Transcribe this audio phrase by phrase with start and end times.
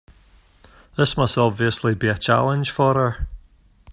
[0.97, 3.27] This must obviously be a challenge for her.